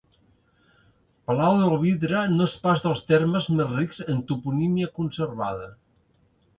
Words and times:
Palau 1.31 1.57
del 1.59 1.75
Vidre 1.83 2.23
no 2.33 2.49
és 2.53 2.57
pas 2.65 2.83
dels 2.87 3.05
termes 3.13 3.51
més 3.61 3.73
rics 3.77 4.05
en 4.15 4.27
toponímia 4.35 4.93
conservada. 5.01 5.75